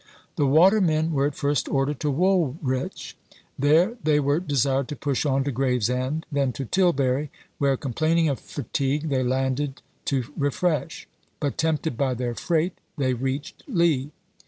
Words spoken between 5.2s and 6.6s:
on to Gravesend; then